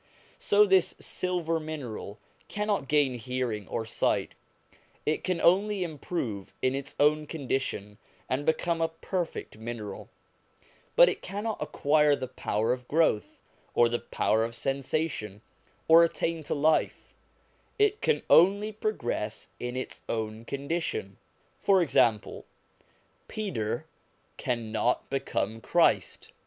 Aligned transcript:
So 0.39 0.65
this 0.65 0.95
silver 0.99 1.59
mineral 1.59 2.17
cannot 2.47 2.87
gain 2.87 3.19
hearing 3.19 3.67
or 3.67 3.85
sight; 3.85 4.33
it 5.05 5.23
can 5.23 5.39
only 5.39 5.83
improve 5.83 6.55
in 6.59 6.73
its 6.73 6.95
own 6.99 7.27
condition, 7.27 7.99
and 8.27 8.43
become 8.43 8.81
a 8.81 8.87
perfect 8.87 9.59
mineral, 9.59 10.09
but 10.95 11.07
it 11.07 11.21
cannot 11.21 11.61
acquire 11.61 12.15
the 12.15 12.27
power 12.27 12.73
of 12.73 12.87
growth, 12.87 13.39
or 13.75 13.87
the 13.89 13.99
power 13.99 14.43
of 14.43 14.55
sensation, 14.55 15.43
or 15.87 16.03
attain 16.03 16.41
to 16.45 16.55
life; 16.55 17.13
it 17.77 18.01
can 18.01 18.23
only 18.27 18.71
progress 18.71 19.49
in 19.59 19.75
its 19.75 20.01
own 20.09 20.45
condition. 20.45 21.17
For 21.59 21.79
example, 21.79 22.47
Peter 23.27 23.85
cannot 24.37 25.11
become 25.11 25.61
Christ. 25.61 26.31